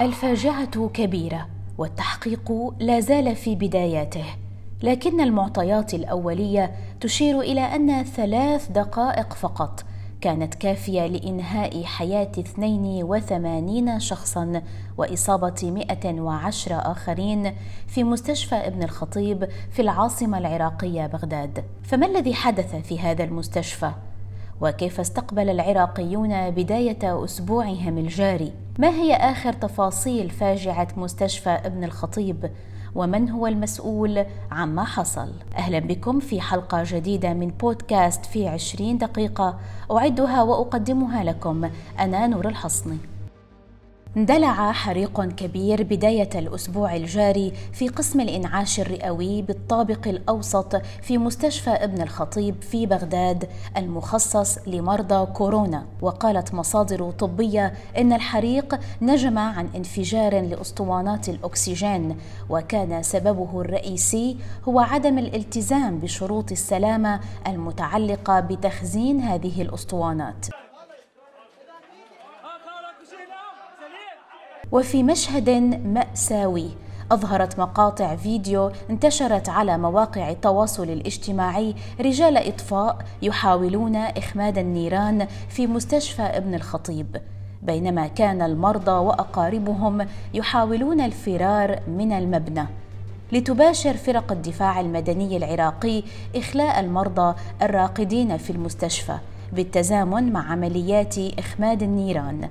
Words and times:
الفاجعة 0.00 0.88
كبيرة 0.88 1.46
والتحقيق 1.78 2.52
لا 2.78 3.00
زال 3.00 3.36
في 3.36 3.54
بداياته 3.54 4.24
لكن 4.82 5.20
المعطيات 5.20 5.94
الأولية 5.94 6.74
تشير 7.00 7.40
إلى 7.40 7.60
أن 7.60 8.04
ثلاث 8.04 8.70
دقائق 8.70 9.32
فقط 9.32 9.84
كانت 10.20 10.54
كافية 10.54 11.06
لإنهاء 11.06 11.84
حياة 11.84 12.30
82 12.38 14.00
شخصا 14.00 14.62
وإصابة 14.98 15.86
110 15.90 16.74
آخرين 16.74 17.52
في 17.86 18.04
مستشفى 18.04 18.54
ابن 18.54 18.82
الخطيب 18.82 19.48
في 19.70 19.82
العاصمة 19.82 20.38
العراقية 20.38 21.06
بغداد 21.06 21.64
فما 21.82 22.06
الذي 22.06 22.34
حدث 22.34 22.76
في 22.76 23.00
هذا 23.00 23.24
المستشفى؟ 23.24 23.90
وكيف 24.60 25.00
استقبل 25.00 25.50
العراقيون 25.50 26.50
بداية 26.50 27.24
أسبوعهم 27.24 27.98
الجاري؟ 27.98 28.52
ما 28.80 28.88
هي 28.88 29.14
آخر 29.14 29.52
تفاصيل 29.52 30.30
فاجعة 30.30 30.88
مستشفى 30.96 31.50
ابن 31.50 31.84
الخطيب؟ 31.84 32.50
ومن 32.94 33.30
هو 33.30 33.46
المسؤول 33.46 34.24
عما 34.50 34.84
حصل؟ 34.84 35.32
أهلا 35.56 35.78
بكم 35.78 36.20
في 36.20 36.40
حلقة 36.40 36.82
جديدة 36.86 37.32
من 37.32 37.48
بودكاست 37.48 38.26
في 38.26 38.48
عشرين 38.48 38.98
دقيقة. 38.98 39.58
أعدها 39.90 40.42
وأقدمها 40.42 41.24
لكم. 41.24 41.70
أنا 41.98 42.26
نور 42.26 42.48
الحصني. 42.48 42.98
اندلع 44.16 44.72
حريق 44.72 45.24
كبير 45.24 45.82
بداية 45.82 46.28
الأسبوع 46.34 46.96
الجاري 46.96 47.52
في 47.72 47.88
قسم 47.88 48.20
الإنعاش 48.20 48.80
الرئوي 48.80 49.42
بالطابق 49.42 50.08
الأوسط 50.08 50.76
في 50.76 51.18
مستشفى 51.18 51.70
ابن 51.70 52.02
الخطيب 52.02 52.62
في 52.62 52.86
بغداد 52.86 53.48
المخصص 53.76 54.58
لمرضى 54.68 55.26
كورونا. 55.26 55.86
وقالت 56.00 56.54
مصادر 56.54 57.10
طبية 57.10 57.72
إن 57.98 58.12
الحريق 58.12 58.80
نجم 59.02 59.38
عن 59.38 59.68
انفجار 59.76 60.40
لأسطوانات 60.40 61.28
الأكسجين 61.28 62.16
وكان 62.48 63.02
سببه 63.02 63.60
الرئيسي 63.60 64.36
هو 64.68 64.80
عدم 64.80 65.18
الالتزام 65.18 65.98
بشروط 65.98 66.52
السلامة 66.52 67.20
المتعلقة 67.46 68.40
بتخزين 68.40 69.20
هذه 69.20 69.62
الأسطوانات. 69.62 70.59
وفي 74.72 75.02
مشهد 75.02 75.50
مأساوي. 75.84 76.68
أظهرت 77.12 77.58
مقاطع 77.58 78.16
فيديو 78.16 78.70
انتشرت 78.90 79.48
على 79.48 79.78
مواقع 79.78 80.30
التواصل 80.30 80.82
الاجتماعي. 80.82 81.74
رجال 82.00 82.36
إطفاء 82.36 82.96
يحاولون 83.22 83.96
إخماد 83.96 84.58
النيران 84.58 85.26
في 85.48 85.66
مستشفى 85.66 86.22
ابن 86.22 86.54
الخطيب. 86.54 87.16
بينما 87.62 88.06
كان 88.06 88.42
المرضى 88.42 88.90
وأقاربهم 88.90 90.06
يحاولون 90.34 91.00
الفرار 91.00 91.80
من 91.88 92.12
المبنى. 92.12 92.66
لتباشر 93.32 93.96
فرق 93.96 94.32
الدفاع 94.32 94.80
المدني 94.80 95.36
العراقي 95.36 96.02
إخلاء 96.36 96.80
المرضى 96.80 97.34
الراقدين 97.62 98.36
في 98.36 98.50
المستشفى 98.50 99.18
بالتزامن 99.52 100.32
مع 100.32 100.52
عمليات 100.52 101.18
إخماد 101.38 101.82
النيران. 101.82 102.48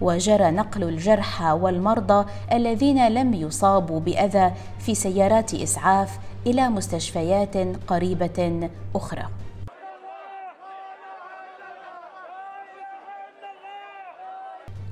وجرى 0.00 0.50
نقل 0.50 0.82
الجرحى 0.82 1.52
والمرضى 1.52 2.26
الذين 2.52 3.08
لم 3.08 3.34
يصابوا 3.34 4.00
بأذى 4.00 4.52
في 4.78 4.94
سيارات 4.94 5.54
إسعاف 5.54 6.18
إلى 6.46 6.68
مستشفيات 6.68 7.56
قريبة 7.88 8.68
أخرى. 8.94 9.28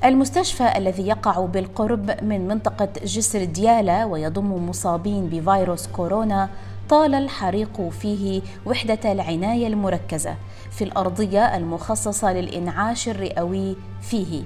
المستشفى 0.05 0.79
الذي 0.79 1.09
يقع 1.09 1.41
بالقرب 1.41 2.25
من 2.25 2.49
منطقة 2.49 2.89
جسر 3.05 3.45
ديالا 3.45 4.05
ويضم 4.05 4.69
مصابين 4.69 5.29
بفيروس 5.29 5.87
كورونا 5.87 6.49
طال 6.89 7.15
الحريق 7.15 7.89
فيه 7.89 8.43
وحدة 8.67 9.13
العناية 9.13 9.67
المركزة 9.67 10.35
في 10.71 10.85
الأرضية 10.85 11.57
المخصصة 11.57 12.33
للإنعاش 12.33 13.09
الرئوي 13.09 13.77
فيه. 14.01 14.43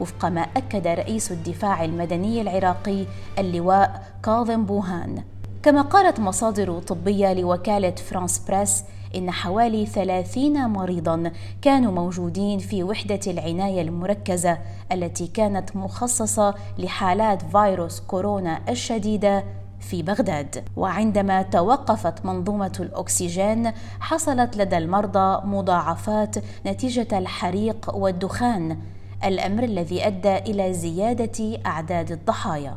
وفق 0.00 0.24
ما 0.24 0.40
أكد 0.40 0.86
رئيس 0.86 1.32
الدفاع 1.32 1.84
المدني 1.84 2.40
العراقي 2.40 3.04
اللواء 3.38 4.02
كاظم 4.22 4.64
بوهان. 4.64 5.22
كما 5.62 5.82
قالت 5.82 6.20
مصادر 6.20 6.78
طبية 6.78 7.32
لوكالة 7.32 7.90
فرانس 7.90 8.38
بريس 8.48 8.84
إن 9.16 9.30
حوالي 9.30 9.86
ثلاثين 9.86 10.66
مريضا 10.68 11.32
كانوا 11.62 11.92
موجودين 11.92 12.58
في 12.58 12.82
وحدة 12.82 13.20
العناية 13.26 13.82
المركزة 13.82 14.58
التي 14.92 15.26
كانت 15.26 15.76
مخصصة 15.76 16.54
لحالات 16.78 17.42
فيروس 17.42 18.00
كورونا 18.00 18.60
الشديدة 18.68 19.44
في 19.80 20.02
بغداد. 20.02 20.64
وعندما 20.76 21.42
توقفت 21.42 22.26
منظومة 22.26 22.72
الأكسجين 22.80 23.72
حصلت 24.00 24.56
لدى 24.56 24.78
المرضى 24.78 25.46
مضاعفات 25.46 26.36
نتيجة 26.66 27.18
الحريق 27.18 27.96
والدخان. 27.96 28.78
الأمر 29.24 29.62
الذي 29.62 30.06
أدى 30.06 30.36
إلى 30.36 30.72
زيادة 30.72 31.58
أعداد 31.66 32.12
الضحايا 32.12 32.76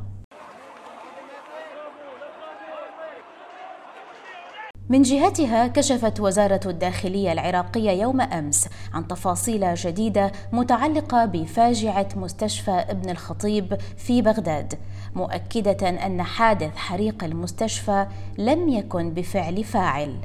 من 4.89 5.01
جهتها 5.01 5.67
كشفت 5.67 6.19
وزارة 6.19 6.59
الداخلية 6.65 7.31
العراقية 7.31 7.91
يوم 7.91 8.21
أمس 8.21 8.69
عن 8.93 9.07
تفاصيل 9.07 9.75
جديدة 9.75 10.31
متعلقة 10.51 11.25
بفاجعة 11.25 12.07
مستشفى 12.15 12.71
ابن 12.71 13.09
الخطيب 13.09 13.77
في 13.97 14.21
بغداد، 14.21 14.73
مؤكدة 15.15 15.89
أن 15.89 16.23
حادث 16.23 16.75
حريق 16.75 17.23
المستشفى 17.23 18.07
لم 18.37 18.69
يكن 18.69 19.13
بفعل 19.13 19.63
فاعل. 19.63 20.17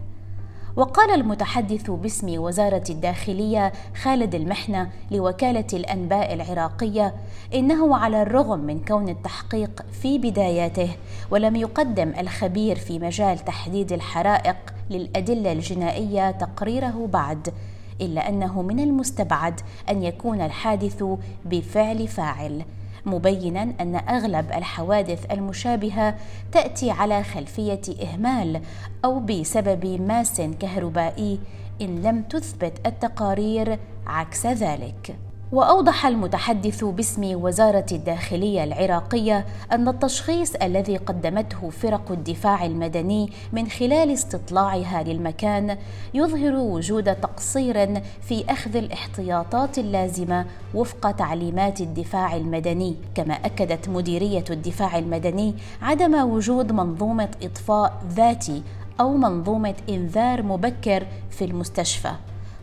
وقال 0.77 1.11
المتحدث 1.11 1.91
باسم 1.91 2.41
وزارة 2.41 2.85
الداخلية 2.91 3.73
خالد 4.03 4.35
المحنة 4.35 4.91
لوكالة 5.11 5.67
الأنباء 5.73 6.35
العراقية 6.35 7.15
إنه 7.55 7.97
على 7.97 8.23
الرغم 8.23 8.59
من 8.59 8.85
كون 8.85 9.09
التحقيق 9.09 9.85
في 10.03 10.19
بداياته 10.19 10.97
ولم 11.31 11.57
يقدم 11.57 12.13
الخبير 12.19 12.77
في 12.77 12.99
مجال 12.99 13.39
تحديد 13.39 13.93
الحرائق 13.93 14.57
للأدلة 14.91 15.53
الجنائية 15.53 16.31
تقريره 16.31 17.09
بعد 17.13 17.53
إلا 18.01 18.29
أنه 18.29 18.63
من 18.63 18.81
المستبعد 18.81 19.61
أن 19.91 20.03
يكون 20.03 20.41
الحادث 20.41 21.05
بفعل 21.45 22.09
فاعل. 22.09 22.63
مبينا 23.07 23.63
أن 23.81 23.97
أغلب 23.97 24.53
الحوادث 24.53 25.33
المشابهة 25.33 26.15
تأتي 26.53 26.91
على 26.91 27.23
خلفية 27.23 27.81
إهمال 28.03 28.63
أو 29.05 29.21
بسبب 29.21 30.01
ماس 30.01 30.41
كهربائي 30.41 31.41
إن 31.81 32.03
لم 32.03 32.23
تثبت 32.23 32.87
التقارير 32.87 33.79
عكس 34.07 34.47
ذلك. 34.47 35.17
وأوضح 35.53 36.07
المتحدث 36.07 36.85
باسم 36.85 37.43
وزارة 37.43 37.87
الداخلية 37.93 38.65
العراقية 38.65 39.47
أن 39.73 39.89
التشخيص 39.89 40.55
الذي 40.55 40.97
قدمته 40.97 41.71
فرق 41.71 42.13
الدفاع 42.13 42.67
المدني 42.67 43.33
من 43.53 43.69
خلال 43.69 44.11
استطلاعها 44.11 45.03
للمكان 45.03 45.79
يظهر 46.15 46.55
وجود 46.55 47.15
تقصير 47.15 48.03
في 48.21 48.45
أخذ 48.49 48.77
الاحتياطات 48.77 49.79
اللازمة 49.79 50.47
وفق 50.75 51.11
تعليمات 51.11 51.81
الدفاع 51.81 52.37
المدني. 52.37 52.97
كما 53.15 53.35
أكدت 53.35 53.89
مديرية 53.89 54.45
الدفاع 54.51 54.99
المدني 54.99 55.55
عدم 55.83 56.31
وجود 56.31 56.73
منظومة 56.73 57.29
إطفاء 57.43 58.03
ذاتي 58.09 58.63
أو 59.01 59.17
منظومة 59.17 59.75
إنذار 59.89 60.43
مبكر 60.43 61.07
في 61.31 61.45
المستشفى. 61.45 62.13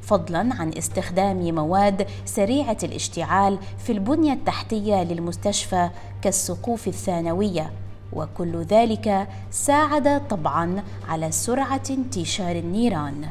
فضلا 0.10 0.56
عن 0.60 0.72
استخدام 0.78 1.56
مواد 1.56 2.08
سريعة 2.26 2.78
الاشتعال 2.84 3.60
في 3.78 3.92
البنية 3.92 4.34
التحتية 4.34 5.04
للمستشفى 5.04 5.90
كالسقوف 6.22 6.88
الثانوية 6.88 7.72
وكل 8.14 8.62
ذلك 8.62 9.28
ساعد 9.52 10.28
طبعا 10.28 10.84
على 11.10 11.32
سرعة 11.32 11.84
انتشار 11.90 12.56
النيران. 12.56 13.26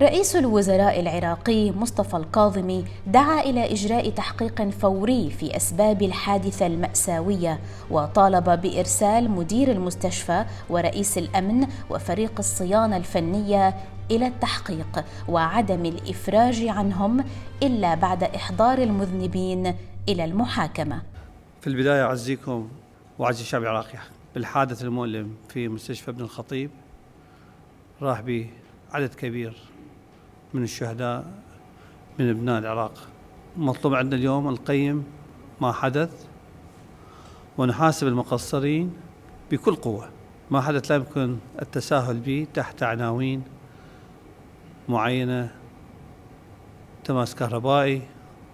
رئيس 0.00 0.36
الوزراء 0.36 1.00
العراقي 1.00 1.70
مصطفى 1.70 2.16
الكاظمي 2.16 2.84
دعا 3.06 3.40
إلى 3.40 3.72
إجراء 3.72 4.10
تحقيق 4.10 4.68
فوري 4.70 5.30
في 5.30 5.56
أسباب 5.56 6.02
الحادثة 6.02 6.66
المأساوية 6.66 7.60
وطالب 7.90 8.60
بإرسال 8.60 9.30
مدير 9.30 9.70
المستشفى 9.72 10.44
ورئيس 10.70 11.18
الأمن 11.18 11.66
وفريق 11.90 12.32
الصيانة 12.38 12.96
الفنية 12.96 13.74
إلى 14.10 14.26
التحقيق 14.26 15.04
وعدم 15.28 15.86
الإفراج 15.86 16.66
عنهم 16.66 17.24
إلا 17.62 17.94
بعد 17.94 18.22
إحضار 18.24 18.78
المذنبين 18.78 19.74
إلى 20.08 20.24
المحاكمة. 20.24 21.02
في 21.60 21.66
البداية 21.66 22.04
أعزيكم 22.04 22.68
واعزي 23.18 23.42
الشعب 23.42 23.62
العراقي 23.62 23.98
بالحادث 24.34 24.82
المؤلم 24.82 25.34
في 25.48 25.68
مستشفى 25.68 26.10
ابن 26.10 26.20
الخطيب 26.20 26.70
راح 28.02 28.20
به 28.20 28.50
عدد 28.92 29.14
كبير 29.14 29.56
من 30.54 30.62
الشهداء 30.62 31.24
من 32.18 32.30
أبناء 32.30 32.58
العراق. 32.58 32.92
مطلوب 33.56 33.94
عندنا 33.94 34.20
اليوم 34.20 34.50
نقيم 34.50 35.04
ما 35.60 35.72
حدث 35.72 36.26
ونحاسب 37.58 38.06
المقصرين 38.06 38.92
بكل 39.50 39.74
قوة 39.74 40.08
ما 40.50 40.60
حدث 40.60 40.90
لا 40.90 40.96
يمكن 40.96 41.36
التساهل 41.62 42.20
به 42.20 42.46
تحت 42.54 42.82
عناوين 42.82 43.42
معينة 44.90 45.50
تماس 47.04 47.34
كهربائي 47.34 48.02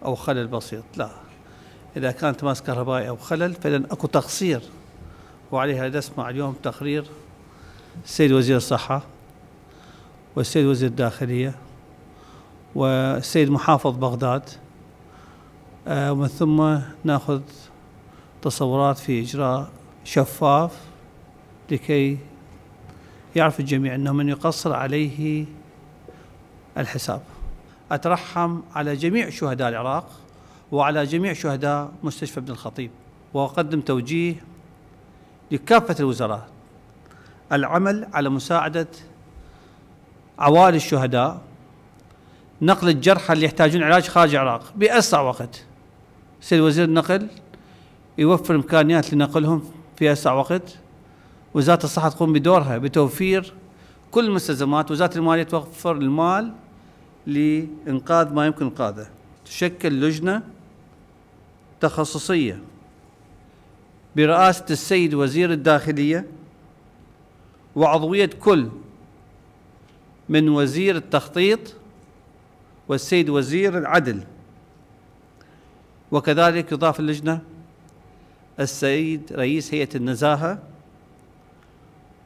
أو 0.05 0.15
خلل 0.15 0.47
بسيط. 0.47 0.85
لا 0.97 1.11
إذا 1.97 2.11
كان 2.11 2.37
تماس 2.37 2.63
كهربائي 2.63 3.09
أو 3.09 3.17
خلل 3.17 3.55
فإذا 3.55 3.77
أكو 3.77 4.07
تقصير 4.07 4.63
وعليها 5.53 5.89
نسمع 5.89 6.31
اليوم 6.31 6.55
تقرير 6.63 7.05
السيد 8.05 8.33
وزير 8.33 8.57
الصحة 8.57 9.03
والسيد 10.37 10.67
وزير 10.67 10.89
الداخلية 10.89 11.55
والسيد 12.75 13.51
محافظ 13.51 13.97
بغداد. 13.97 14.43
آه، 15.89 16.13
ومن 16.13 16.27
ثم 16.27 16.79
نأخذ 17.05 17.41
تصورات 18.43 18.99
في 18.99 19.23
إجراء 19.23 19.69
شفاف 20.05 20.81
لكي 21.71 22.19
يعرف 23.37 23.61
الجميع 23.61 23.95
أنه 23.95 24.13
من 24.13 24.29
يقصر 24.29 24.73
عليه 24.73 25.47
الحساب. 26.79 27.23
أترحم 27.93 28.61
على 28.75 28.97
جميع 28.97 29.31
شهداء 29.31 29.69
العراق 29.69 30.11
وعلى 30.73 31.05
جميع 31.05 31.33
شهداء 31.33 31.91
مستشفى 32.03 32.41
ابن 32.41 32.53
الخطيب 32.53 32.91
وأقدم 33.35 33.81
توجيه 33.81 34.35
لكافة 35.51 35.97
الوزراء. 36.01 36.49
العمل 37.53 38.09
على 38.13 38.29
مساعدة 38.29 38.87
عوائل 40.39 40.75
الشهداء 40.75 41.41
نقل 42.63 42.89
الجرحى 42.89 43.33
اللي 43.33 43.45
يحتاجون 43.45 43.83
علاج 43.83 44.09
خارج 44.09 44.35
العراق 44.35 44.73
بأسرع 44.77 45.21
وقت. 45.21 45.65
سيد 46.41 46.61
وزير 46.61 46.85
النقل 46.85 47.29
يوفر 48.19 48.55
إمكانيات 48.55 49.15
لنقلهم 49.15 49.65
في 49.97 50.13
أسرع 50.13 50.33
وقت. 50.33 50.79
وزارة 51.55 51.85
الصحة 51.85 52.09
تقوم 52.09 52.33
بدورها 52.33 52.79
بتوفير 52.79 53.53
كل 54.11 54.25
المستلزمات. 54.25 54.91
وزارة 54.91 55.19
المالية 55.19 55.43
توفر 55.43 55.93
المال 55.93 56.53
لإنقاذ 57.27 58.33
ما 58.33 58.47
يمكن 58.47 58.65
إنقاذه. 58.65 59.07
تشكل 59.45 60.01
لجنة 60.01 60.43
تخصصية 61.81 62.59
برئاسة 64.17 64.65
السيد 64.71 65.15
وزير 65.15 65.53
الداخلية 65.53 66.27
وعضوية 67.77 68.31
كل 68.41 68.69
من 70.29 70.49
وزير 70.49 70.97
التخطيط 70.97 71.61
والسيد 72.89 73.31
وزير 73.31 73.79
العدل. 73.79 74.25
وكذلك 76.11 76.73
يضاف 76.73 77.01
اللجنة 77.01 77.41
السيد 78.61 79.33
رئيس 79.33 79.75
هيئة 79.75 79.89
النزاهة 79.95 80.59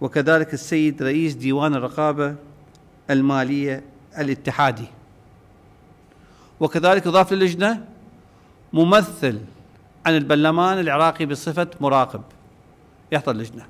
وكذلك 0.01 0.55
السيد 0.55 1.03
رئيس 1.03 1.35
ديوان 1.35 1.75
الرقابة 1.75 2.35
المالية 3.11 3.83
الاتحادي. 4.19 4.87
وكذلك 6.61 7.07
يضاف 7.07 7.33
للجنة 7.33 7.85
ممثل 8.73 9.41
عن 10.07 10.17
البرلمان 10.17 10.79
العراقي 10.79 11.27
بصفة 11.27 11.69
مراقب. 11.81 12.23
يحضر 13.13 13.33
اللجنة. 13.33 13.67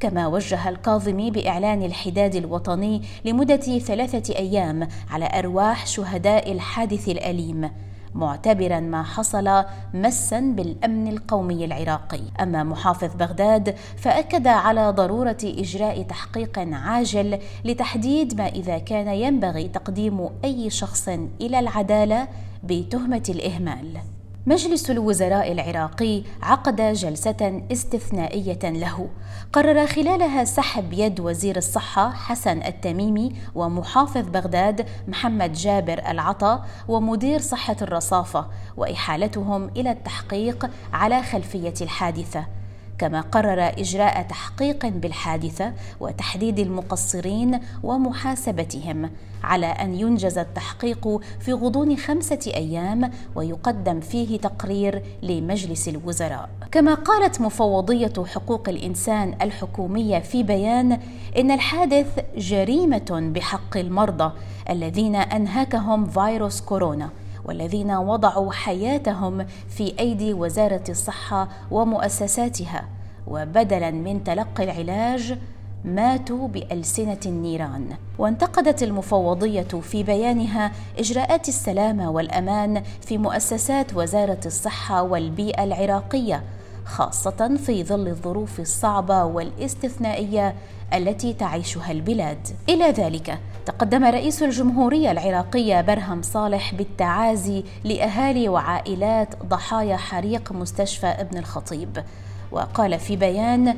كما 0.00 0.26
وجه 0.26 0.68
الكاظمي 0.68 1.30
بإعلان 1.30 1.82
الحداد 1.82 2.34
الوطني 2.34 3.02
لمدة 3.24 3.78
ثلاثة 3.78 4.36
أيام 4.36 4.88
على 5.10 5.28
أرواح 5.38 5.86
شهداء 5.86 6.52
الحادث 6.52 7.08
الأليم. 7.08 7.70
معتبرا 8.18 8.80
ما 8.80 9.02
حصل 9.02 9.64
مسا 9.94 10.40
بالأمن 10.40 11.08
القومي 11.08 11.64
العراقي. 11.64 12.20
أما 12.40 12.62
محافظ 12.64 13.16
بغداد 13.16 13.74
فأكد 13.96 14.46
على 14.46 14.90
ضرورة 14.90 15.38
إجراء 15.44 16.02
تحقيق 16.02 16.58
عاجل 16.58 17.38
لتحديد 17.64 18.40
ما 18.40 18.46
إذا 18.46 18.78
كان 18.78 19.08
ينبغي 19.08 19.68
تقديم 19.68 20.28
أي 20.44 20.70
شخص 20.70 21.08
إلى 21.40 21.58
العدالة 21.58 22.28
بتهمة 22.64 23.22
الإهمال. 23.28 24.17
مجلس 24.48 24.90
الوزراء 24.90 25.52
العراقي 25.52 26.22
عقد 26.42 26.80
جلسة 26.80 27.62
استثنائية 27.72 28.58
له. 28.64 29.08
قرر 29.52 29.86
خلالها 29.86 30.44
سحب 30.44 30.92
يد 30.92 31.20
وزير 31.20 31.56
الصحة 31.56 32.10
حسن 32.10 32.62
التميمي 32.62 33.32
ومحافظ 33.54 34.28
بغداد 34.28 34.86
محمد 35.08 35.52
جابر 35.52 36.02
العطا 36.08 36.64
ومدير 36.88 37.40
صحة 37.40 37.76
الرصافة 37.82 38.46
وإحالتهم 38.76 39.68
إلى 39.76 39.90
التحقيق 39.90 40.70
على 40.92 41.22
خلفية 41.22 41.74
الحادثة. 41.80 42.57
كما 42.98 43.20
قرر 43.20 43.60
إجراء 43.60 44.22
تحقيق 44.22 44.86
بالحادثة 44.86 45.72
وتحديد 46.00 46.58
المقصرين 46.58 47.60
ومحاسبتهم 47.82 49.10
على 49.44 49.66
أن 49.66 49.94
ينجز 49.94 50.38
التحقيق 50.38 51.20
في 51.40 51.52
غضون 51.52 51.96
خمسة 51.96 52.38
أيام 52.46 53.10
ويقدم 53.34 54.00
فيه 54.00 54.38
تقرير 54.38 55.02
لمجلس 55.22 55.88
الوزراء. 55.88 56.48
كما 56.72 56.94
قالت 56.94 57.40
مفوضية 57.40 58.12
حقوق 58.34 58.68
الإنسان 58.68 59.34
الحكومية 59.42 60.18
في 60.18 60.42
بيان 60.42 61.00
إن 61.38 61.50
الحادث 61.50 62.06
جريمة 62.36 63.30
بحق 63.34 63.76
المرضى 63.76 64.32
الذين 64.70 65.16
انهكهم 65.16 66.06
فيروس 66.06 66.60
كورونا. 66.60 67.10
والذين 67.48 67.90
وضعوا 67.90 68.52
حياتهم 68.52 69.46
في 69.68 69.94
أيدي 70.00 70.34
وزارة 70.34 70.84
الصحة 70.88 71.48
ومؤسساتها. 71.70 72.84
وبدلا 73.26 73.90
من 73.90 74.24
تلقي 74.24 74.64
العلاج 74.64 75.38
ماتوا 75.84 76.48
بألسنة 76.48 77.20
النيران. 77.26 77.88
وانتقدت 78.18 78.82
المفوضية 78.82 79.62
في 79.62 80.02
بيانها 80.02 80.72
إجراءات 80.98 81.48
السلامه 81.48 82.10
والأمان 82.10 82.82
في 83.00 83.18
مؤسسات 83.18 83.94
وزارة 83.94 84.40
الصحة 84.46 85.02
والبيئة 85.02 85.64
العراقية. 85.64 86.42
خاصة 86.88 87.56
في 87.66 87.84
ظل 87.84 88.08
الظروف 88.08 88.60
الصعبة 88.60 89.24
والاستثنائية 89.24 90.54
التي 90.94 91.32
تعيشها 91.32 91.92
البلاد. 91.92 92.48
إلى 92.68 92.84
ذلك 92.90 93.38
تقدم 93.66 94.04
رئيس 94.04 94.42
الجمهورية 94.42 95.10
العراقية 95.10 95.80
برهم 95.80 96.22
صالح 96.22 96.74
بالتعازي 96.74 97.64
لأهالي 97.84 98.48
وعائلات 98.48 99.42
ضحايا 99.44 99.96
حريق 99.96 100.52
مستشفى 100.52 101.06
ابن 101.06 101.38
الخطيب. 101.38 102.04
وقال 102.52 102.98
في 102.98 103.16
بيان 103.16 103.76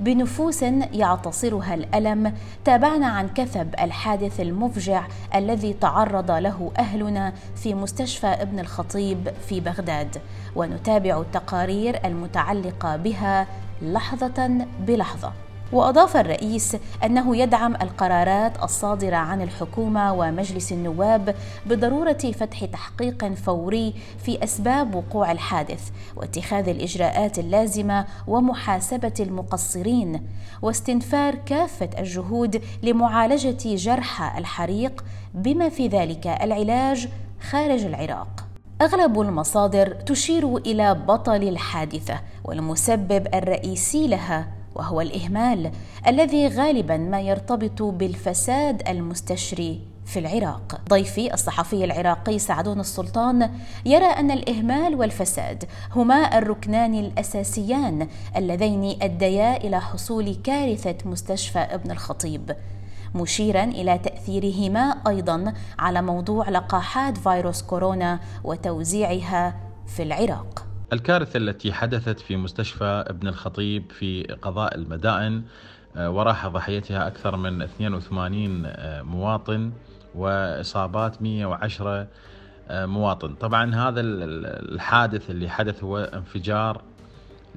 بنفوس 0.00 0.62
يعتصرها 0.92 1.74
الألم 1.74 2.34
تابعنا 2.64 3.06
عن 3.06 3.28
كثب 3.28 3.74
الحادث 3.80 4.40
المفجع 4.40 5.06
الذي 5.34 5.72
تعرض 5.72 6.30
له 6.30 6.72
أهلنا 6.78 7.32
في 7.56 7.74
مستشفى 7.74 8.26
ابن 8.26 8.58
الخطيب 8.58 9.30
في 9.48 9.60
بغداد. 9.60 10.16
ونتابع 10.56 11.20
التقارير 11.20 12.00
المتعلقة 12.04 12.96
بها 12.96 13.46
لحظة 13.82 14.66
بلحظة. 14.86 15.47
وأضاف 15.72 16.16
الرئيس 16.16 16.76
أنه 17.04 17.36
يدعم 17.36 17.74
القرارات 17.74 18.62
الصادرة 18.62 19.16
عن 19.16 19.42
الحكومة 19.42 20.12
ومجلس 20.12 20.72
النواب 20.72 21.34
بضرورة 21.66 22.12
فتح 22.12 22.64
تحقيق 22.64 23.34
فوري 23.34 23.94
في 24.24 24.44
أسباب 24.44 24.94
وقوع 24.94 25.32
الحادث 25.32 25.90
واتخاذ 26.16 26.68
الإجراءات 26.68 27.38
اللازمة 27.38 28.06
ومحاسبة 28.26 29.14
المقصرين 29.20 30.22
واستنفار 30.62 31.34
كافة 31.34 31.90
الجهود 31.98 32.62
لمعالجة 32.82 33.76
جرحى 33.76 34.38
الحريق 34.38 35.04
بما 35.34 35.68
في 35.68 35.88
ذلك 35.88 36.26
العلاج 36.26 37.08
خارج 37.50 37.84
العراق. 37.84 38.44
أغلب 38.82 39.20
المصادر 39.20 39.86
تشير 39.86 40.56
إلى 40.56 40.94
بطل 40.94 41.42
الحادثة 41.42 42.20
والمسبب 42.44 43.28
الرئيسي 43.34 44.08
لها 44.08 44.57
وهو 44.78 45.00
الإهمال 45.00 45.70
الذي 46.06 46.48
غالبا 46.48 46.96
ما 46.96 47.20
يرتبط 47.20 47.82
بالفساد 47.82 48.88
المستشري 48.88 49.80
في 50.06 50.18
العراق. 50.18 50.80
ضيفي 50.88 51.34
الصحفي 51.34 51.84
العراقي 51.84 52.38
سعدون 52.38 52.80
السلطان 52.80 53.50
يرى 53.86 54.04
أن 54.04 54.30
الإهمال 54.30 54.94
والفساد 54.94 55.64
هما 55.96 56.38
الركنان 56.38 56.94
الأساسيان 56.94 58.08
اللذين 58.36 58.98
أديا 59.02 59.56
إلى 59.56 59.80
حصول 59.80 60.34
كارثة 60.34 60.96
مستشفى 61.04 61.58
ابن 61.58 61.90
الخطيب 61.90 62.56
مشيرا 63.14 63.64
إلى 63.64 63.98
تأثيرهما 63.98 64.96
أيضا 65.08 65.52
على 65.78 66.02
موضوع 66.02 66.48
لقاحات 66.48 67.18
فيروس 67.18 67.62
كورونا 67.62 68.20
وتوزيعها 68.44 69.54
في 69.86 70.02
العراق. 70.02 70.67
الكارثة 70.92 71.36
التي 71.36 71.72
حدثت 71.72 72.20
في 72.20 72.36
مستشفى 72.36 73.04
ابن 73.06 73.28
الخطيب 73.28 73.92
في 73.92 74.22
قضاء 74.22 74.74
المدائن 74.74 75.42
آه، 75.96 76.10
وراح 76.10 76.46
ضحيتها 76.46 77.06
أكثر 77.06 77.36
من 77.36 77.62
82 77.62 78.62
آه، 78.66 79.02
مواطن 79.02 79.72
وإصابات 80.14 81.22
110 81.22 82.06
آه، 82.68 82.86
مواطن. 82.86 83.34
طبعا 83.34 83.74
هذا 83.74 84.00
الحادث 84.00 85.30
اللي 85.30 85.48
حدث 85.48 85.84
هو 85.84 85.98
انفجار 85.98 86.82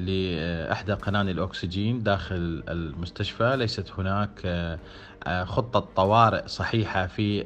لإحدى 0.05 0.93
قناني 0.93 1.31
الأكسجين 1.31 2.03
داخل 2.03 2.63
المستشفى. 2.69 3.55
ليست 3.55 3.91
هناك 3.97 4.41
آه، 4.45 4.79
آه، 5.23 5.43
خطة 5.43 5.79
طوارئ 5.95 6.47
صحيحة 6.47 7.07
في 7.07 7.43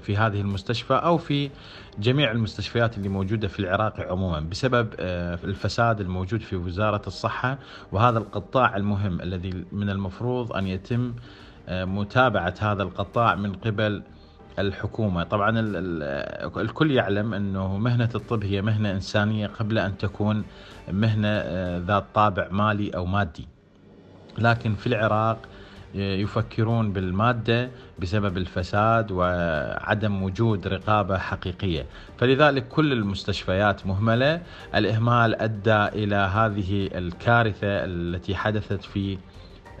في 0.00 0.16
هذه 0.16 0.40
المستشفى 0.40 0.94
أو 0.94 1.18
في 1.18 1.50
جميع 1.98 2.30
المستشفيات 2.30 2.98
اللي 2.98 3.08
موجودة 3.08 3.48
في 3.48 3.58
العراق 3.60 4.00
عموما 4.00 4.40
بسبب 4.40 4.94
آه، 5.00 5.38
الفساد 5.44 6.00
الموجود 6.00 6.40
في 6.40 6.56
وزارة 6.56 7.02
الصحة 7.06 7.58
وهذا 7.92 8.18
القطاع 8.18 8.76
المهم 8.76 9.20
الذي 9.20 9.64
من 9.72 9.90
المفروض 9.90 10.52
أن 10.52 10.66
يتم 10.66 11.14
متابعة 11.68 12.54
هذا 12.60 12.82
القطاع 12.82 13.34
من 13.34 13.52
قبل 13.52 14.02
الحكومة. 14.58 15.22
طبعا 15.24 15.52
الكل 16.56 16.90
يعلم 16.90 17.34
أنه 17.34 17.76
مهنة 17.78 18.08
الطب 18.14 18.44
هي 18.44 18.62
مهنة 18.62 18.90
إنسانية 18.90 19.46
قبل 19.46 19.78
أن 19.78 19.98
تكون 19.98 20.44
مهنة 20.92 21.28
آه، 21.28 21.78
ذات 21.78 22.04
طابع 22.14 22.48
مالي 22.50 22.90
أو 22.90 23.06
مادي. 23.06 23.48
لكن 24.38 24.74
في 24.74 24.86
العراق 24.86 25.38
آه، 25.96 26.16
يفكرون 26.16 26.92
بالمادة 26.92 27.70
بسبب 27.98 28.36
الفساد 28.36 29.12
وعدم 29.12 30.22
وجود 30.22 30.66
رقابة 30.66 31.18
حقيقية. 31.18 31.86
فلذلك 32.18 32.68
كل 32.68 32.92
المستشفيات 32.92 33.86
مهملة. 33.86 34.42
الإهمال 34.74 35.34
أدى 35.34 36.04
إلى 36.04 36.16
هذه 36.16 36.90
الكارثة 36.94 37.84
التي 37.84 38.34
حدثت 38.34 38.82
في 38.84 39.18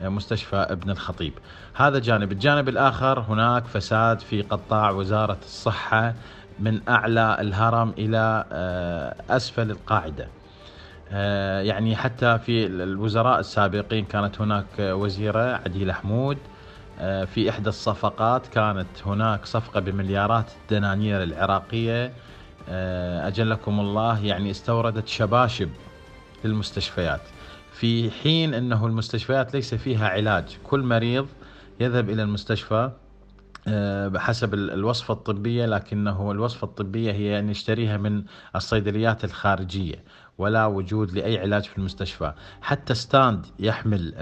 مستشفى 0.02 0.56
ابن 0.56 0.90
الخطيب. 0.90 1.32
هذا 1.74 1.98
جانب. 1.98 2.32
الجانب 2.32 2.68
الآخر 2.68 3.20
هناك 3.20 3.66
فساد 3.66 4.20
في 4.20 4.42
قطاع 4.42 4.90
وزارة 4.90 5.38
الصحة 5.44 6.14
من 6.60 6.80
أعلى 6.88 7.36
الهرم 7.40 7.94
إلى 7.98 8.44
آه، 8.52 9.14
أسفل 9.30 9.70
القاعدة. 9.70 10.28
آه، 11.12 11.60
يعني 11.60 11.96
حتى 11.96 12.38
في 12.38 12.66
الوزراء 12.66 13.40
السابقين 13.40 14.04
كانت 14.04 14.40
هناك 14.40 14.66
وزيرة 14.78 15.54
عديلة 15.56 15.92
حمود. 15.92 16.38
آه، 17.00 17.24
في 17.24 17.50
إحدى 17.50 17.68
الصفقات 17.68 18.46
كانت 18.46 19.06
هناك 19.06 19.44
صفقة 19.44 19.80
بمليارات 19.80 20.50
الدنانير 20.62 21.22
العراقية. 21.22 22.12
أجلكم 23.26 23.80
الله 23.80 24.24
يعني 24.24 24.50
استوردت 24.50 25.08
شباشب 25.08 25.70
للمستشفيات. 26.44 27.20
في 27.74 28.10
حين 28.10 28.54
أنه 28.54 28.86
المستشفيات 28.86 29.54
ليس 29.54 29.74
فيها 29.74 30.08
علاج. 30.08 30.58
كل 30.64 30.80
مريض 30.80 31.26
يذهب 31.80 32.10
إلى 32.10 32.22
المستشفى 32.22 32.90
آه، 33.68 34.08
بحسب 34.08 34.54
الوصفة 34.54 35.14
الطبية 35.14 35.66
لكنه 35.66 36.30
الوصفة 36.30 36.64
الطبية 36.64 37.12
هي 37.12 37.40
نشتريها 37.40 37.96
من 37.96 38.22
الصيدليات 38.56 39.24
الخارجية 39.24 40.04
ولا 40.38 40.66
وجود 40.66 41.12
لأي 41.12 41.38
علاج 41.38 41.64
في 41.64 41.78
المستشفى. 41.78 42.32
حتى 42.62 42.94
ستاند 42.94 43.46
يحمل 43.58 44.12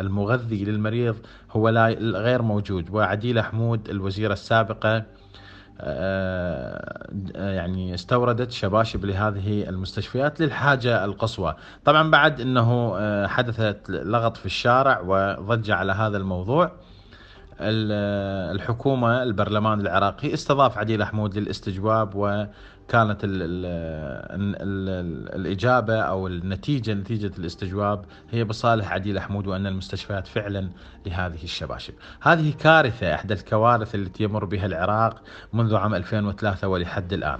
المغذي 0.00 0.64
للمريض 0.64 1.16
هو 1.50 1.68
لا 1.68 1.86
غير 2.00 2.42
موجود. 2.42 2.90
وعديلة 2.90 3.42
حمود 3.42 3.88
الوزيرة 3.88 4.32
السابقة 4.32 5.04
يعني 7.34 7.94
استوردت 7.94 8.50
شباشب 8.50 9.04
لهذه 9.04 9.68
المستشفيات 9.68 10.40
للحاجة 10.40 11.04
القصوى. 11.04 11.54
طبعا 11.84 12.10
بعد 12.10 12.40
أنه 12.40 12.94
آه، 12.96 13.26
حدثت 13.26 13.90
لغط 13.90 14.36
في 14.36 14.46
الشارع 14.46 15.00
وضج 15.00 15.70
على 15.70 15.92
هذا 15.92 16.16
الموضوع. 16.16 16.72
الحكومة 17.60 19.22
البرلمان 19.22 19.80
العراقي 19.80 20.34
استضاف 20.34 20.78
عديل 20.78 21.04
حمود 21.04 21.38
للاستجواب 21.38 22.10
وكانت 22.14 23.24
ال 23.24 23.42
ال 23.42 24.56
ال 24.56 25.40
الإجابة 25.40 26.00
أو 26.00 26.26
النتيجة 26.26 26.92
نتيجة 26.92 27.32
الاستجواب 27.38 28.04
هي 28.30 28.44
بصالح 28.44 28.92
عديل 28.92 29.20
حمود 29.20 29.46
وأن 29.46 29.66
المستشفيات 29.66 30.26
فعلا 30.26 30.68
لهذه 31.06 31.44
الشباشب. 31.44 31.94
هذه 32.22 32.52
كارثة 32.58 33.14
إحدى 33.14 33.34
الكوارث 33.34 33.94
التي 33.94 34.24
يمر 34.24 34.44
بها 34.44 34.66
العراق 34.66 35.22
منذ 35.52 35.76
عام 35.76 35.94
2003 35.94 36.68
ولحد 36.68 37.12
الآن. 37.12 37.38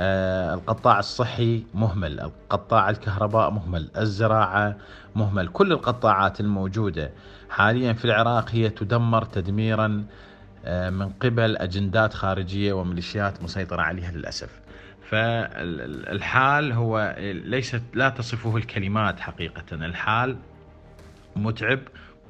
آه 0.00 0.54
القطاع 0.54 0.98
الصحي 0.98 1.64
مهمل 1.74 2.20
القطاع 2.20 2.90
الكهرباء 2.90 3.50
مهمل 3.50 3.90
الزراعة 3.96 4.76
مهمل 5.14 5.48
كل 5.48 5.72
القطاعات 5.72 6.40
الموجودة. 6.40 7.10
حاليا 7.54 7.92
في 7.92 8.04
العراق 8.04 8.50
هي 8.50 8.70
تدمر 8.70 9.24
تدميرا 9.24 10.04
آه، 10.64 10.90
من 10.90 11.08
قبل 11.08 11.56
أجندات 11.56 12.14
خارجية 12.14 12.72
وميليشيات 12.72 13.42
مسيطرة 13.42 13.82
عليها 13.82 14.10
للأسف. 14.10 14.60
فالحال 15.10 16.72
هو 16.72 17.16
ليست 17.18 17.82
لا 17.94 18.08
تصفه 18.08 18.56
الكلمات 18.56 19.20
حقيقة، 19.20 19.64
الحال 19.72 20.36
متعب 21.36 21.80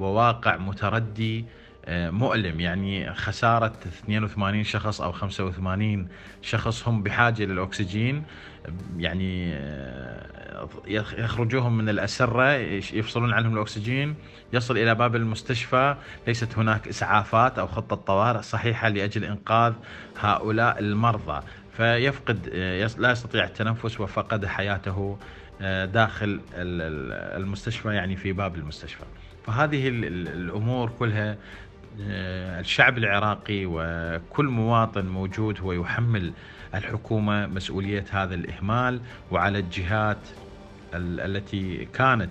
وواقع 0.01 0.57
متردي 0.57 1.45
مؤلم. 1.89 2.61
يعني 2.61 3.15
خسارة 3.15 3.73
82 3.87 4.65
شخص 4.65 5.01
أو 5.01 5.13
85 5.13 6.09
شخص 6.43 6.89
هم 6.89 7.03
بحاجة 7.03 7.45
للأكسجين 7.45 8.25
يعني 8.97 9.55
آه، 9.55 10.69
يخرجوهم 11.19 11.77
من 11.77 11.89
الأسرة 11.89 12.53
يفصلون 12.93 13.33
عنهم 13.33 13.55
الأكسجين 13.55 14.15
يصل 14.53 14.79
إلى 14.79 14.95
باب 14.95 15.17
المستشفى. 15.17 15.97
ليست 16.27 16.59
هناك 16.59 16.89
إسعافات 16.89 17.59
أو 17.59 17.67
خطة 17.67 17.97
طوارئ 17.97 18.43
صحيحة 18.43 18.89
لأجل 18.89 19.25
إنقاذ 19.25 19.73
هؤلاء 20.21 20.79
المرضى. 20.79 21.43
فيفقد 21.77 22.51
آه، 22.53 22.91
لا 22.99 23.11
يستطيع 23.11 23.45
التنفس 23.45 24.01
وفقد 24.01 24.47
حياته 24.47 25.19
داخل 25.85 26.41
المستشفى 26.55 27.89
يعني 27.89 28.17
في 28.17 28.33
باب 28.33 28.57
المستشفى. 28.57 29.05
فهذه 29.47 29.89
الأمور 29.89 30.91
كلها 30.99 31.31
آه، 31.31 31.37
الشعب 32.01 32.99
العراقي 32.99 33.67
وكل 33.67 34.45
مواطن 34.45 35.07
موجود 35.07 35.61
هو 35.61 35.73
يحمل 35.73 36.33
الحكومة 36.75 37.47
مسؤولية 37.47 38.05
هذا 38.11 38.35
الإهمال 38.35 39.01
وعلى 39.31 39.59
الجهات 39.59 40.19
التي 40.95 41.85
كانت 41.85 42.31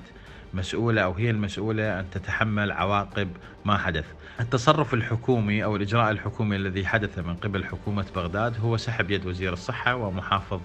مسؤولة 0.53 1.01
أو 1.01 1.12
هي 1.12 1.29
المسؤولة 1.29 2.00
أن 2.00 2.10
تتحمل 2.10 2.72
عواقب 2.72 3.29
ما 3.65 3.77
حدث. 3.77 4.05
التصرف 4.39 4.93
الحكومي 4.93 5.63
أو 5.63 5.75
الإجراء 5.75 6.12
الحكومي 6.12 6.55
الذي 6.55 6.86
حدث 6.86 7.20
من 7.20 7.36
قبل 7.36 7.65
حكومة 7.65 8.05
بغداد 8.15 8.60
هو 8.60 8.77
سحب 8.77 9.12
يد 9.12 9.25
وزير 9.25 9.53
الصحة 9.53 9.96
ومحافظ 9.96 10.62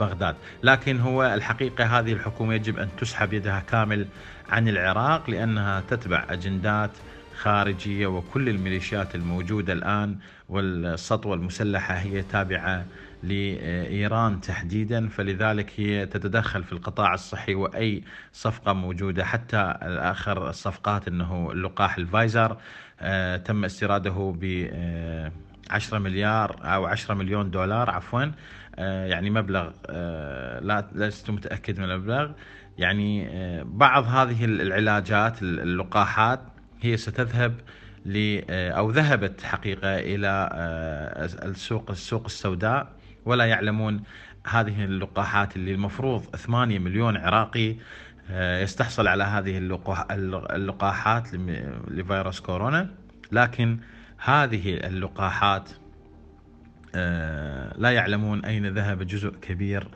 بغداد، 0.00 0.36
لكن 0.62 1.00
هو 1.00 1.24
الحقيقة 1.24 1.84
هذه 1.84 2.12
الحكومة 2.12 2.54
يجب 2.54 2.78
أن 2.78 2.88
تسحب 2.96 3.32
يدها 3.32 3.60
كامل 3.60 4.06
عن 4.48 4.68
العراق 4.68 5.30
لأنها 5.30 5.80
تتبع 5.80 6.26
أجندات 6.30 6.90
خارجية 7.36 8.06
وكل 8.06 8.48
الميليشيات 8.48 9.14
الموجودة 9.14 9.72
الآن 9.72 10.16
والسطوة 10.48 11.34
المسلحة 11.34 11.94
هي 11.94 12.22
تابعة 12.22 12.86
لإيران 13.22 14.40
تحديدا 14.40 15.08
فلذلك 15.08 15.72
هي 15.76 16.06
تتدخل 16.06 16.64
في 16.64 16.72
القطاع 16.72 17.14
الصحي 17.14 17.54
وأي 17.54 18.02
صفقة 18.32 18.72
موجودة. 18.72 19.24
حتى 19.24 19.56
آخر 19.82 20.48
الصفقات 20.50 21.08
أنه 21.08 21.50
اللقاح 21.52 21.96
الفايزر 21.96 22.56
آه 23.00 23.36
تم 23.36 23.64
استيراده 23.64 24.34
ب 24.40 24.68
10 25.70 25.98
مليار 25.98 26.56
أو 26.62 26.86
10 26.86 27.14
مليون 27.14 27.50
دولار 27.50 27.90
عفوا 27.90 28.24
آه 28.78 29.06
يعني 29.06 29.30
مبلغ 29.30 29.70
آه 29.86 30.60
لا 30.60 30.86
لست 30.94 31.30
متأكد 31.30 31.78
من 31.80 31.90
المبلغ. 31.90 32.30
يعني 32.78 33.28
آه، 33.28 33.62
بعض 33.62 34.04
هذه 34.04 34.44
العلاجات 34.44 35.42
اللقاحات 35.42 36.40
هي 36.80 36.96
ستذهب 36.96 37.60
ل 38.06 38.40
أو 38.50 38.90
ذهبت 38.90 39.42
حقيقة 39.42 39.98
إلى 39.98 40.48
آه، 40.52 41.24
السوق 41.24 41.90
السوق 41.90 42.24
السوداء 42.24 42.92
ولا 43.24 43.44
يعلمون 43.44 44.02
هذه 44.46 44.84
اللقاحات 44.84 45.56
اللي 45.56 45.74
المفروض 45.74 46.36
8 46.36 46.78
مليون 46.78 47.16
عراقي 47.16 47.76
آه، 48.30 48.62
يستحصل 48.62 49.08
على 49.08 49.24
هذه 49.24 49.58
اللقاحات 50.50 51.28
لفيروس 51.88 52.40
كورونا. 52.40 52.90
لكن 53.32 53.78
هذه 54.18 54.74
اللقاحات 54.74 55.70
لا 57.76 57.90
يعلمون 57.90 58.44
أين 58.44 58.66
ذهب 58.66 59.02
جزء 59.02 59.30
كبير 59.30 59.88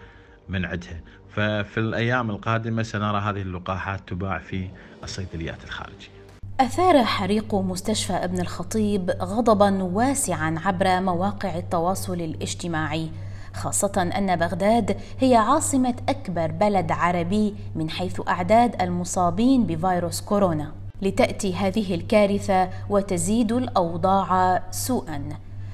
من 0.49 0.65
عدها. 0.65 1.01
ففي 1.31 1.81
الأيام 1.81 2.31
القادمة 2.31 2.83
سنرى 2.83 3.19
هذه 3.19 3.43
اللقاحات 3.43 4.09
تباع 4.09 4.39
في 4.39 4.69
الصيدليات 5.03 5.65
الخارجية. 5.65 6.20
أثار 6.61 7.05
حريق 7.05 7.55
مستشفى 7.55 8.13
ابن 8.13 8.41
الخطيب 8.41 9.11
غضبا 9.11 9.83
واسعا 9.83 10.61
عبر 10.65 11.01
مواقع 11.01 11.57
التواصل 11.57 12.15
الاجتماعي 12.15 13.11
خاصة 13.55 14.11
أن 14.17 14.37
بغداد 14.37 14.97
هي 15.21 15.37
عاصمة 15.37 15.95
أكبر 16.09 16.51
بلد 16.51 16.93
عربي 16.93 17.55
من 17.75 17.91
حيث 17.91 18.21
أعداد 18.29 18.83
المصابين 18.83 19.67
بفيروس 19.67 20.21
كورونا. 20.21 20.73
لتأتي 21.03 21.55
هذه 21.55 21.95
الكارثة 21.95 22.69
وتزيد 22.91 23.53
الأوضاع 23.53 24.63
سوءا. 24.71 25.29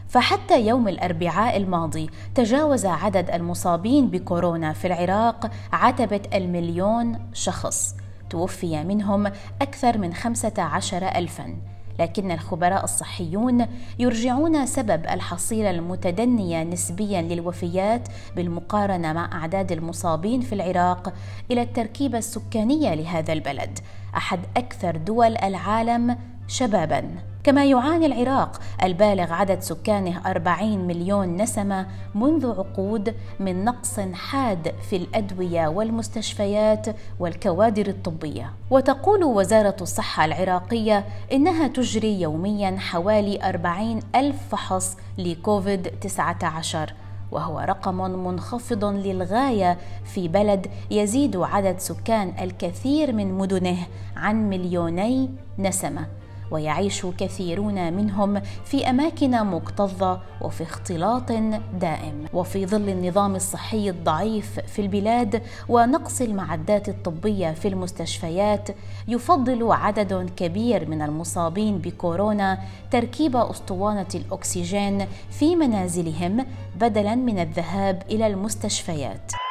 فحتى 0.09 0.66
يوم 0.66 0.88
الأربعاء 0.88 1.57
الماضي 1.57 2.11
تجاوز 2.35 2.87
عدد 2.87 3.31
المصابين 3.31 4.09
بكورونا 4.09 4.73
في 4.73 4.87
العراق 4.87 5.50
عتبة 5.73 6.23
المليون 6.35 7.19
شخص. 7.33 7.95
توفي 8.30 8.85
منهم 8.85 9.26
أكثر 9.62 9.99
من 9.99 10.14
خمسة 10.14 10.52
عشر 10.59 11.09
الفا. 11.09 11.56
لكن 11.99 12.30
الخبراء 12.30 12.85
الصحيون 12.85 13.66
يرجعون 13.99 14.66
سبب 14.66 15.06
الحصيله 15.06 15.71
المتدنيه 15.71 16.62
نسبيا 16.62 17.23
للوفيات 17.23 18.09
بالمقارنة 18.37 19.12
مع 19.12 19.33
أعداد 19.33 19.73
المصابين 19.73 20.40
في 20.40 20.54
العراق 20.54 21.12
إلى 21.50 21.62
التركيبة 21.62 22.18
السكانية 22.18 22.95
لهذا 22.95 23.33
البلد. 23.33 23.78
أحد 24.16 24.40
أكثر 24.56 24.97
دول 24.97 25.37
العالم 25.37 26.16
شبابا. 26.49 27.11
كما 27.47 27.65
يعاني 27.65 28.07
العراق 28.07 28.61
البالغ 28.83 29.33
عدد 29.33 29.61
سكانه 29.61 30.21
40 30.26 30.79
مليون 30.79 31.37
نسمة 31.37 31.87
منذ 32.15 32.47
عقود 32.47 33.15
من 33.41 33.65
نقص 33.65 34.00
حاد 34.00 34.75
في 34.91 34.97
الأدوية 34.97 35.69
والمستشفيات 35.69 36.87
والكوادر 37.21 37.87
الطبية. 37.87 38.53
وتقول 38.71 39.25
وزارة 39.25 39.76
الصحة 39.81 40.25
العراقية 40.25 41.05
إنها 41.33 41.69
تجري 41.69 42.21
يوميا 42.21 42.76
حوالي 42.79 43.49
40 43.49 44.00
ألف 44.15 44.37
فحص 44.50 44.97
لكوفيد 45.19 45.83
19 46.00 46.93
وهو 47.33 47.59
رقم 47.61 47.97
منخفض 47.97 48.85
للغاية 48.85 49.79
في 50.05 50.29
بلد 50.29 50.67
يزيد 50.91 51.37
عدد 51.37 51.79
سكان 51.79 52.33
الكثير 52.41 53.12
من 53.12 53.33
مدنه 53.33 53.79
عن 54.17 54.50
مليوني 54.50 55.31
نسمة. 55.59 56.07
ويعيش 56.50 57.07
كثيرون 57.07 57.93
منهم 57.93 58.41
في 58.65 58.91
أماكن 58.91 59.31
مكتظة 59.31 60.21
وفي 60.41 60.62
اختلاط 60.62 61.33
دائم. 61.81 62.25
وفي 62.33 62.67
ظل 62.67 62.88
النظام 62.88 63.35
الصحي 63.35 63.91
الضعيف 63.91 64.61
في 64.61 64.83
البلاد 64.83 65.43
ونقص 65.69 66.21
المعدات 66.21 66.88
الطبية 66.88 67.50
في 67.50 67.69
المستشفيات 67.69 68.69
يفضل 69.09 69.73
عدد 69.73 70.31
كبير 70.37 70.88
من 70.88 71.03
المصابين 71.03 71.79
بكورونا 71.79 72.59
تركيب 72.91 73.37
أسطوانة 73.37 74.07
الأكسجين 74.15 75.07
في 75.31 75.57
منازلهم 75.57 76.47
بدلا 76.76 77.15
من 77.15 77.38
الذهاب 77.38 78.03
إلى 78.11 78.26
المستشفيات. 78.26 79.46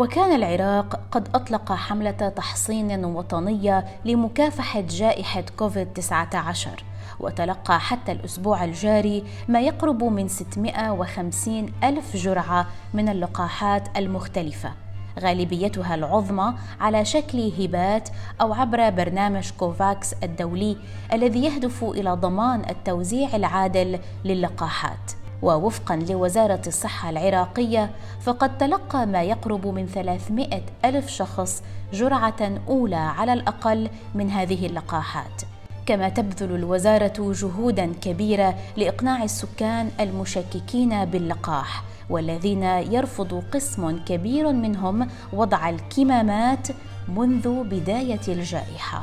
وكان 0.00 0.32
العراق 0.32 1.00
قد 1.12 1.28
أطلق 1.34 1.72
حملة 1.72 2.10
تحصين 2.10 3.04
وطنية 3.04 3.84
لمكافحة 4.04 4.80
جائحة 4.80 5.44
كوفيد 5.56 5.92
19 5.92 6.84
وتلقى 7.20 7.80
حتى 7.80 8.12
الأسبوع 8.12 8.64
الجاري 8.64 9.24
ما 9.48 9.60
يقرب 9.60 10.04
من 10.04 10.28
650 10.28 11.72
ألف 11.84 12.16
جرعة 12.16 12.66
من 12.94 13.08
اللقاحات 13.08 13.98
المختلفة. 13.98 14.72
غالبيتها 15.18 15.94
العظمى 15.94 16.54
على 16.80 17.04
شكل 17.04 17.52
هبات 17.58 18.08
أو 18.40 18.52
عبر 18.52 18.90
برنامج 18.90 19.50
كوفاكس 19.58 20.12
الدولي 20.22 20.76
الذي 21.12 21.44
يهدف 21.44 21.84
إلى 21.84 22.10
ضمان 22.12 22.62
التوزيع 22.70 23.36
العادل 23.36 23.98
للقاحات. 24.24 25.19
ووفقا 25.42 25.96
لوزارة 25.96 26.62
الصحة 26.66 27.10
العراقية 27.10 27.90
فقد 28.20 28.58
تلقى 28.58 29.06
ما 29.06 29.22
يقرب 29.22 29.66
من 29.66 29.86
300 29.86 30.62
ألف 30.84 31.08
شخص 31.08 31.62
جرعة 31.92 32.60
أولى 32.68 32.96
على 32.96 33.32
الأقل 33.32 33.88
من 34.14 34.30
هذه 34.30 34.66
اللقاحات. 34.66 35.42
كما 35.86 36.08
تبذل 36.08 36.54
الوزارة 36.54 37.32
جهودا 37.32 37.92
كبيرة 38.00 38.54
لإقناع 38.76 39.24
السكان 39.24 39.90
المشككين 40.00 41.04
باللقاح 41.04 41.84
والذين 42.10 42.62
يرفض 42.62 43.42
قسم 43.52 43.98
كبير 44.04 44.52
منهم 44.52 45.08
وضع 45.32 45.68
الكمامات 45.68 46.68
منذ 47.08 47.64
بداية 47.64 48.20
الجائحة. 48.28 49.02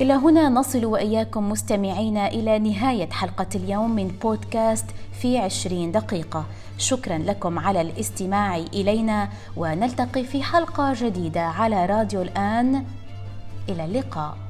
إلى 0.00 0.12
هنا 0.12 0.48
نصل 0.48 0.84
وإياكم 0.84 1.48
مستمعين 1.48 2.16
إلى 2.16 2.58
نهاية 2.58 3.10
حلقة 3.10 3.46
اليوم 3.54 3.90
من 3.90 4.08
بودكاست 4.08 4.86
في 5.20 5.38
عشرين 5.38 5.92
دقيقة. 5.92 6.46
شكرا 6.78 7.18
لكم 7.18 7.58
على 7.58 7.80
الاستماع 7.80 8.56
إلينا 8.56 9.28
ونلتقي 9.56 10.24
في 10.24 10.42
حلقة 10.42 10.94
جديدة 10.96 11.40
على 11.40 11.86
راديو 11.86 12.22
الآن. 12.22 12.84
إلى 13.68 13.84
اللقاء. 13.84 14.49